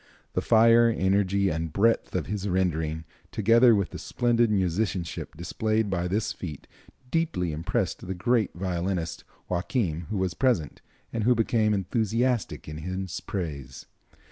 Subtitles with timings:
[0.33, 6.07] The fire, energy and breadth of his rendering, together with the splendid musicianship displayed by
[6.07, 6.65] this feat,
[7.11, 10.81] deeply impressed the great violinist Joachim, who was present,
[11.13, 13.85] and who became enthusiastic in his praise.